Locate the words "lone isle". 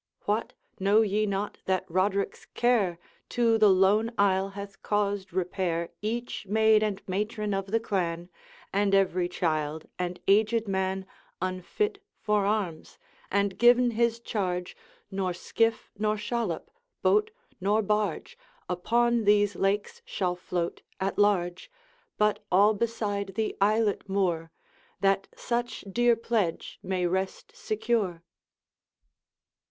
3.69-4.49